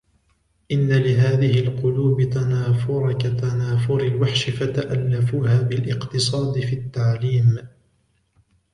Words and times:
إنَّ 0.71 0.87
لِهَذِهِ 0.89 1.59
الْقُلُوبِ 1.59 2.21
تَنَافُرَ 2.23 3.13
كَتَنَافُرِ 3.13 3.99
الْوَحْشِ 4.03 4.49
فَتَأَلَّفُوهَا 4.49 5.61
بِالِاقْتِصَادِ 5.61 6.59
فِي 6.65 6.75
التَّعْلِيمِ 6.75 7.57